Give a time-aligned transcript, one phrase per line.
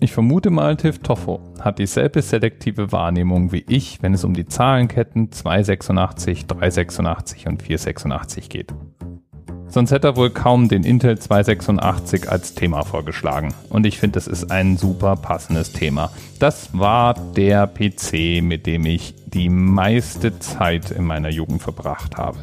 [0.00, 4.46] Ich vermute mal, Tiff Toffo hat dieselbe selektive Wahrnehmung wie ich, wenn es um die
[4.46, 8.72] Zahlenketten 286, 386 und 486 geht.
[9.66, 13.52] Sonst hätte er wohl kaum den Intel 286 als Thema vorgeschlagen.
[13.70, 16.12] Und ich finde, das ist ein super passendes Thema.
[16.38, 22.38] Das war der PC, mit dem ich die meiste Zeit in meiner Jugend verbracht habe.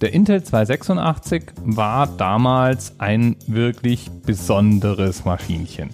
[0.00, 5.90] Der Intel 286 war damals ein wirklich besonderes Maschinchen.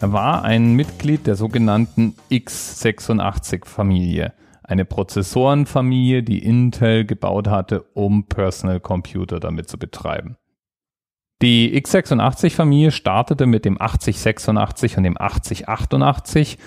[0.00, 8.78] Er war ein Mitglied der sogenannten x86-Familie, eine Prozessorenfamilie, die Intel gebaut hatte, um Personal
[8.78, 10.36] Computer damit zu betreiben.
[11.42, 16.58] Die x86-Familie startete mit dem 8086 und dem 8088,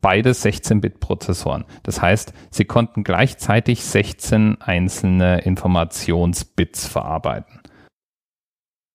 [0.00, 1.66] beide 16-Bit-Prozessoren.
[1.82, 7.60] Das heißt, sie konnten gleichzeitig 16 einzelne Informationsbits verarbeiten.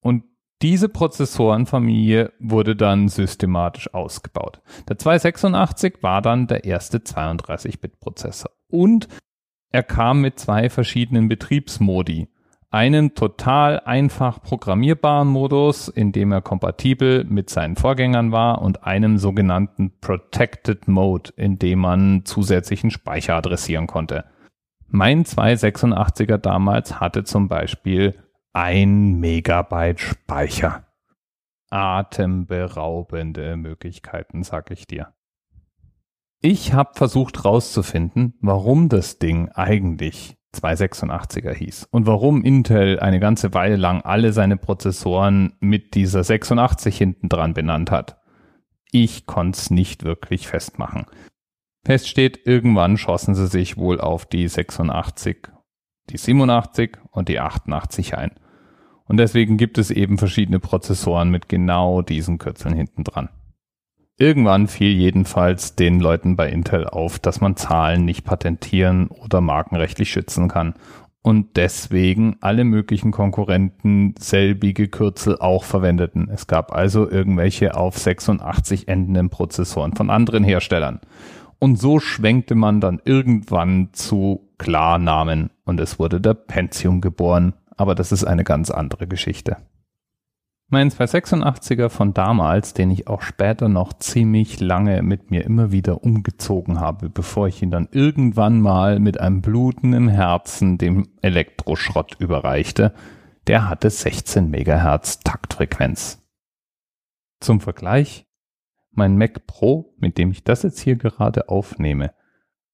[0.02, 0.23] Und
[0.63, 4.62] diese Prozessorenfamilie wurde dann systematisch ausgebaut.
[4.88, 8.50] Der 286 war dann der erste 32-Bit-Prozessor.
[8.70, 9.09] Und
[9.72, 12.30] er kam mit zwei verschiedenen Betriebsmodi.
[12.72, 19.17] Einen total einfach programmierbaren Modus, in dem er kompatibel mit seinen Vorgängern war und einem
[19.17, 24.23] sogenannten Protected Mode, in dem man zusätzlichen Speicher adressieren konnte.
[24.88, 28.16] Mein 286er damals hatte zum Beispiel
[28.53, 30.85] ein Megabyte Speicher.
[31.71, 35.13] Atemberaubende Möglichkeiten, sag ich dir.
[36.39, 43.55] Ich habe versucht rauszufinden, warum das Ding eigentlich 286er hieß und warum Intel eine ganze
[43.55, 48.21] Weile lang alle seine Prozessoren mit dieser 86 hinten dran benannt hat.
[48.91, 51.07] Ich konnte es nicht wirklich festmachen.
[51.83, 55.47] Fest steht, irgendwann schossen sie sich wohl auf die 86,
[56.11, 58.31] die 87 und die 88 ein.
[59.14, 63.30] Und deswegen gibt es eben verschiedene Prozessoren mit genau diesen Kürzeln hinten dran.
[64.17, 70.09] Irgendwann fiel jedenfalls den Leuten bei Intel auf, dass man Zahlen nicht patentieren oder markenrechtlich
[70.09, 70.73] schützen kann
[71.22, 76.27] und deswegen alle möglichen Konkurrenten selbige Kürzel auch verwendeten.
[76.33, 81.02] Es gab also irgendwelche auf 86 endenden Prozessoren von anderen Herstellern.
[81.60, 87.95] Und so schwenkte man dann irgendwann zu Klarnamen und es wurde der Pentium geboren aber
[87.95, 89.58] das ist eine ganz andere Geschichte.
[90.73, 96.04] Mein 286er von damals, den ich auch später noch ziemlich lange mit mir immer wieder
[96.04, 102.16] umgezogen habe, bevor ich ihn dann irgendwann mal mit einem Bluten im Herzen dem Elektroschrott
[102.20, 102.92] überreichte,
[103.45, 106.23] der hatte 16 Megahertz Taktfrequenz.
[107.40, 108.26] Zum Vergleich,
[108.90, 112.14] mein Mac Pro, mit dem ich das jetzt hier gerade aufnehme,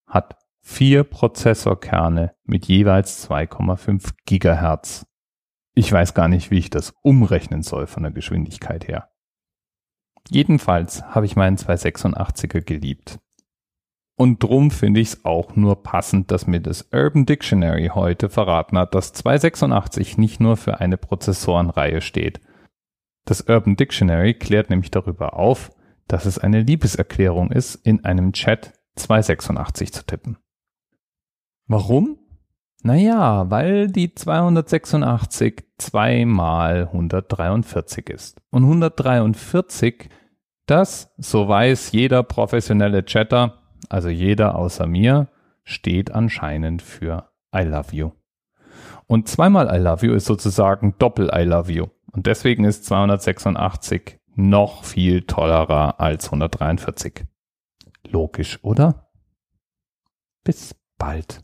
[0.05, 0.37] hat
[0.69, 5.05] vier Prozessorkerne mit jeweils 2,5 Gigahertz.
[5.73, 9.09] Ich weiß gar nicht, wie ich das umrechnen soll von der Geschwindigkeit her.
[10.29, 13.19] Jedenfalls habe ich meinen 286er geliebt.
[14.15, 18.77] Und drum finde ich es auch nur passend, dass mir das Urban Dictionary heute verraten
[18.77, 22.39] hat, dass 286 nicht nur für eine Prozessorenreihe steht.
[23.25, 25.71] Das Urban Dictionary klärt nämlich darüber auf,
[26.07, 30.37] dass es eine Liebeserklärung ist, in einem Chat 286 zu tippen.
[31.69, 32.17] Warum?
[32.81, 38.41] Naja, weil die 286 zweimal 143 ist.
[38.49, 40.09] Und 143,
[40.65, 45.27] das, so weiß jeder professionelle Chatter, also jeder außer mir,
[45.63, 48.11] steht anscheinend für I love you.
[49.05, 51.85] Und zweimal I love you ist sozusagen Doppel I love you.
[52.11, 57.25] Und deswegen ist 286 noch viel tollerer als 143.
[58.09, 59.11] Logisch, oder?
[60.43, 61.43] Bis bald.